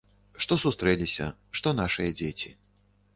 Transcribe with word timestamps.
Што 0.43 0.55
сустрэліся, 0.63 1.27
што 1.59 1.73
нашыя 1.81 2.17
дзеці. 2.23 2.51